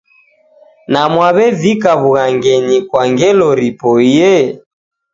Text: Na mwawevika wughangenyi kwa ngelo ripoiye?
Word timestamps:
Na 0.91 1.01
mwawevika 1.13 1.91
wughangenyi 2.03 2.77
kwa 2.89 3.03
ngelo 3.11 3.47
ripoiye? 3.59 4.35